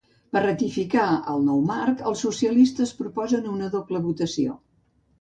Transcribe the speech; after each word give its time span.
Per 0.35 0.41
ratificar 0.45 1.03
el 1.35 1.45
nou 1.51 1.61
marc, 1.69 2.03
els 2.13 2.25
socialistes 2.27 2.97
proposen 3.05 3.49
una 3.55 3.73
doble 3.79 4.07
votació. 4.11 4.61